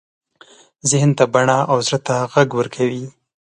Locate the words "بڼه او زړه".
1.33-1.99